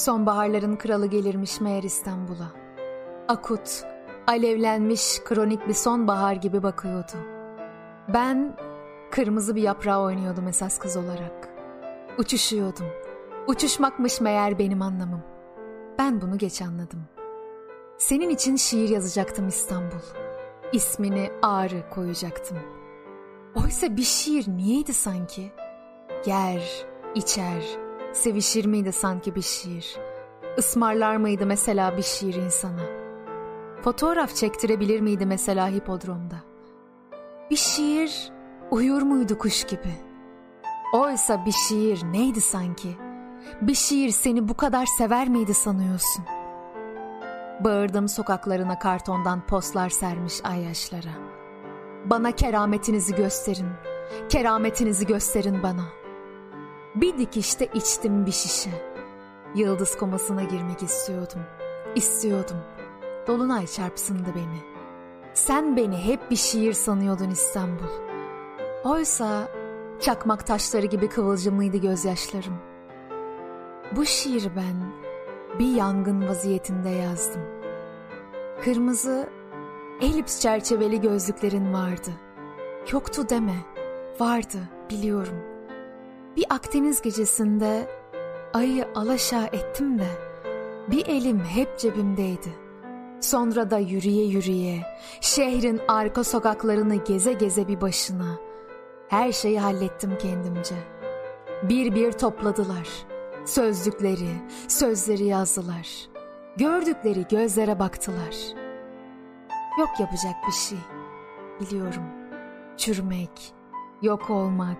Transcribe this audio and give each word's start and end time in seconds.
Sonbaharların 0.00 0.76
kralı 0.76 1.06
gelirmiş 1.06 1.60
meğer 1.60 1.82
İstanbul'a. 1.82 2.52
Akut, 3.28 3.84
alevlenmiş 4.26 5.20
kronik 5.24 5.68
bir 5.68 5.74
sonbahar 5.74 6.32
gibi 6.32 6.62
bakıyordu. 6.62 7.12
Ben 8.14 8.56
kırmızı 9.10 9.54
bir 9.54 9.62
yaprağı 9.62 10.00
oynuyordum 10.02 10.48
esas 10.48 10.78
kız 10.78 10.96
olarak. 10.96 11.48
Uçuşuyordum. 12.18 12.86
Uçuşmakmış 13.46 14.20
meğer 14.20 14.58
benim 14.58 14.82
anlamım. 14.82 15.22
Ben 15.98 16.20
bunu 16.20 16.38
geç 16.38 16.62
anladım. 16.62 17.02
Senin 17.98 18.30
için 18.30 18.56
şiir 18.56 18.88
yazacaktım 18.88 19.48
İstanbul. 19.48 20.04
İsmini 20.72 21.30
Ağrı 21.42 21.90
koyacaktım. 21.90 22.58
Oysa 23.64 23.96
bir 23.96 24.02
şiir 24.02 24.48
niyeydi 24.48 24.94
sanki? 24.94 25.52
Yer, 26.26 26.86
içer, 27.14 27.89
sevişir 28.12 28.64
miydi 28.64 28.92
sanki 28.92 29.34
bir 29.34 29.42
şiir? 29.42 29.96
Ismarlar 30.58 31.16
mıydı 31.16 31.46
mesela 31.46 31.96
bir 31.96 32.02
şiir 32.02 32.34
insana? 32.34 32.82
Fotoğraf 33.82 34.34
çektirebilir 34.34 35.00
miydi 35.00 35.26
mesela 35.26 35.68
hipodromda? 35.68 36.36
Bir 37.50 37.56
şiir 37.56 38.32
uyur 38.70 39.02
muydu 39.02 39.38
kuş 39.38 39.64
gibi? 39.64 39.94
Oysa 40.94 41.46
bir 41.46 41.52
şiir 41.52 42.04
neydi 42.12 42.40
sanki? 42.40 42.96
Bir 43.60 43.74
şiir 43.74 44.10
seni 44.10 44.48
bu 44.48 44.56
kadar 44.56 44.86
sever 44.86 45.28
miydi 45.28 45.54
sanıyorsun? 45.54 46.24
Bağırdım 47.64 48.08
sokaklarına 48.08 48.78
kartondan 48.78 49.46
postlar 49.46 49.88
sermiş 49.88 50.34
ay 50.44 50.62
yaşlara. 50.62 51.12
Bana 52.04 52.32
kerametinizi 52.32 53.14
gösterin, 53.14 53.70
kerametinizi 54.28 55.06
gösterin 55.06 55.62
bana. 55.62 55.99
Bir 56.94 57.18
dikişte 57.18 57.66
içtim 57.74 58.26
bir 58.26 58.32
şişe. 58.32 58.70
Yıldız 59.54 59.98
komasına 59.98 60.42
girmek 60.42 60.82
istiyordum, 60.82 61.40
istiyordum. 61.94 62.56
Dolunay 63.26 63.66
çarpsındı 63.66 64.28
beni. 64.36 64.60
Sen 65.34 65.76
beni 65.76 65.96
hep 65.96 66.30
bir 66.30 66.36
şiir 66.36 66.72
sanıyordun 66.72 67.30
İstanbul. 67.30 67.90
Oysa 68.84 69.48
çakmak 70.00 70.46
taşları 70.46 70.86
gibi 70.86 71.08
kıvılcımlıydı 71.08 71.76
gözyaşlarım. 71.76 72.54
Bu 73.96 74.06
şiiri 74.06 74.56
ben 74.56 74.92
bir 75.58 75.74
yangın 75.74 76.28
vaziyetinde 76.28 76.88
yazdım. 76.88 77.42
Kırmızı 78.64 79.28
elips 80.00 80.40
çerçeveli 80.40 81.00
gözlüklerin 81.00 81.72
vardı. 81.72 82.10
Yoktu 82.92 83.28
deme, 83.28 83.56
vardı 84.20 84.58
biliyorum. 84.90 85.49
Bir 86.36 86.44
Akdeniz 86.50 87.02
gecesinde 87.02 87.88
ayı 88.54 88.88
alaşağı 88.94 89.46
ettim 89.46 89.98
de 89.98 90.08
bir 90.90 91.06
elim 91.06 91.40
hep 91.40 91.78
cebimdeydi. 91.78 92.54
Sonra 93.20 93.70
da 93.70 93.78
yürüye 93.78 94.24
yürüye 94.24 94.82
şehrin 95.20 95.80
arka 95.88 96.24
sokaklarını 96.24 96.94
geze 96.94 97.32
geze 97.32 97.68
bir 97.68 97.80
başına 97.80 98.38
her 99.08 99.32
şeyi 99.32 99.60
hallettim 99.60 100.18
kendimce. 100.18 100.74
Bir 101.62 101.94
bir 101.94 102.12
topladılar.'' 102.12 103.10
Sözlükleri, 103.44 104.28
sözleri 104.68 105.24
yazdılar. 105.24 105.88
Gördükleri 106.56 107.26
gözlere 107.30 107.78
baktılar. 107.78 108.36
Yok 109.78 109.88
yapacak 110.00 110.34
bir 110.46 110.52
şey. 110.52 110.78
Biliyorum. 111.60 112.02
Çürümek, 112.76 113.54
yok 114.02 114.30
olmak, 114.30 114.78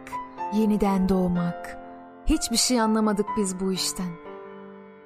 yeniden 0.52 1.08
doğmak. 1.08 1.78
Hiçbir 2.26 2.56
şey 2.56 2.80
anlamadık 2.80 3.26
biz 3.36 3.60
bu 3.60 3.72
işten. 3.72 4.10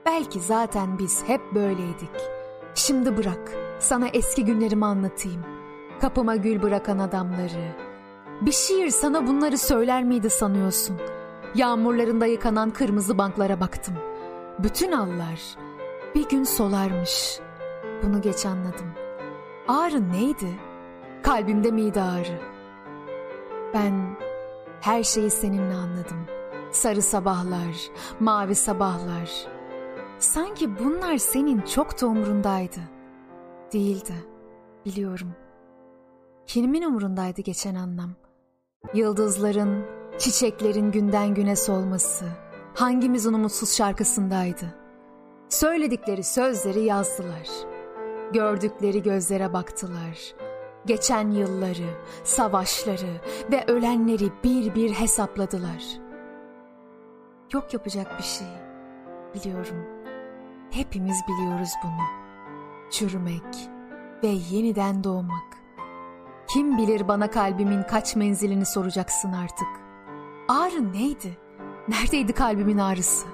Belki 0.06 0.40
zaten 0.40 0.98
biz 0.98 1.24
hep 1.26 1.40
böyleydik. 1.54 2.10
Şimdi 2.74 3.16
bırak, 3.16 3.52
sana 3.78 4.08
eski 4.08 4.44
günlerimi 4.44 4.86
anlatayım. 4.86 5.42
Kapıma 6.00 6.36
gül 6.36 6.62
bırakan 6.62 6.98
adamları. 6.98 7.76
Bir 8.40 8.52
şiir 8.52 8.90
sana 8.90 9.26
bunları 9.26 9.58
söyler 9.58 10.04
miydi 10.04 10.30
sanıyorsun?'' 10.30 11.24
Yağmurlarında 11.54 12.26
yıkanan 12.26 12.70
kırmızı 12.70 13.18
banklara 13.18 13.60
baktım. 13.60 13.94
Bütün 14.58 14.92
allar 14.92 15.56
bir 16.14 16.28
gün 16.28 16.44
solarmış. 16.44 17.40
Bunu 18.02 18.20
geç 18.20 18.46
anladım. 18.46 18.86
Ağrı 19.68 20.12
neydi? 20.12 20.48
Kalbimde 21.22 21.70
miydi 21.70 22.00
ağrı? 22.00 22.40
Ben 23.74 24.16
her 24.84 25.02
şeyi 25.02 25.30
seninle 25.30 25.74
anladım. 25.74 26.26
Sarı 26.70 27.02
sabahlar, 27.02 27.90
mavi 28.20 28.54
sabahlar. 28.54 29.46
Sanki 30.18 30.78
bunlar 30.78 31.18
senin 31.18 31.60
çok 31.60 32.00
da 32.00 32.06
umurundaydı. 32.06 32.80
Değildi, 33.72 34.14
biliyorum. 34.84 35.32
Kimin 36.46 36.82
umurundaydı 36.82 37.42
geçen 37.42 37.74
anlam? 37.74 38.10
Yıldızların, 38.94 39.84
Çiçeklerin 40.18 40.90
günden 40.90 41.34
güne 41.34 41.56
solması 41.56 42.24
hangimizin 42.74 43.32
umutsuz 43.32 43.76
şarkısındaydı? 43.76 44.74
Söyledikleri 45.48 46.24
sözleri 46.24 46.80
yazdılar. 46.80 47.48
Gördükleri 48.32 49.02
gözlere 49.02 49.52
baktılar. 49.52 50.34
Geçen 50.86 51.30
yılları, 51.30 52.02
savaşları 52.24 53.20
ve 53.52 53.64
ölenleri 53.66 54.32
bir 54.44 54.74
bir 54.74 54.90
hesapladılar. 54.90 55.84
Yok 57.52 57.74
yapacak 57.74 58.18
bir 58.18 58.24
şey. 58.24 58.46
Biliyorum. 59.34 59.86
Hepimiz 60.70 61.16
biliyoruz 61.28 61.70
bunu. 61.84 62.24
Çürümek 62.90 63.68
ve 64.22 64.28
yeniden 64.28 65.04
doğmak. 65.04 65.54
Kim 66.48 66.78
bilir 66.78 67.08
bana 67.08 67.30
kalbimin 67.30 67.82
kaç 67.82 68.16
menzilini 68.16 68.66
soracaksın 68.66 69.32
artık. 69.32 69.68
Ağrı 70.48 70.92
neydi? 70.92 71.38
Neredeydi 71.88 72.32
kalbimin 72.32 72.78
ağrısı? 72.78 73.33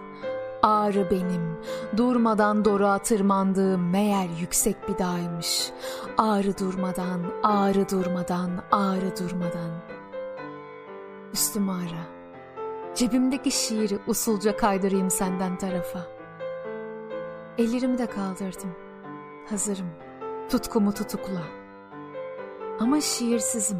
Ağrı 0.62 1.10
benim, 1.10 1.58
durmadan 1.96 2.64
doruğa 2.64 2.98
tırmandığım 2.98 3.90
meğer 3.90 4.28
yüksek 4.40 4.88
bir 4.88 4.98
dağymış. 4.98 5.70
Ağrı 6.18 6.58
durmadan, 6.58 7.20
ağrı 7.42 7.88
durmadan, 7.88 8.50
ağrı 8.72 9.16
durmadan. 9.20 9.70
Üstüm 11.32 11.70
ağrı. 11.70 12.20
Cebimdeki 12.94 13.50
şiiri 13.50 13.98
usulca 14.06 14.56
kaydırayım 14.56 15.10
senden 15.10 15.58
tarafa. 15.58 16.06
Ellerimi 17.58 17.98
de 17.98 18.06
kaldırdım. 18.06 18.70
Hazırım. 19.50 19.90
Tutkumu 20.50 20.92
tutukla. 20.94 21.42
Ama 22.80 23.00
şiirsizim. 23.00 23.78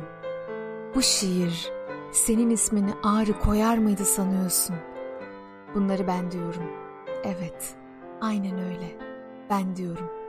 Bu 0.95 1.03
şiir 1.03 1.73
senin 2.13 2.51
ismini 2.51 2.91
ağrı 3.03 3.39
koyar 3.39 3.79
mıydı 3.79 4.05
sanıyorsun? 4.05 4.77
Bunları 5.75 6.07
ben 6.07 6.31
diyorum. 6.31 6.71
Evet, 7.25 7.75
aynen 8.21 8.59
öyle. 8.59 8.97
Ben 9.51 9.77
diyorum. 9.77 10.20